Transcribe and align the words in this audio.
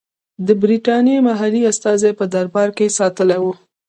د 0.47 0.49
برټانیې 0.61 1.25
محلي 1.27 1.61
استازی 1.71 2.11
په 2.19 2.25
دربار 2.33 2.69
کې 2.77 2.95
ساتلی 2.99 3.37
وو. 3.41 3.53